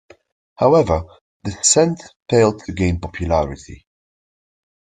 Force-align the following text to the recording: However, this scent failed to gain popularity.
However, 0.55 1.03
this 1.43 1.57
scent 1.61 2.01
failed 2.27 2.63
to 2.65 2.71
gain 2.73 2.99
popularity. 2.99 3.85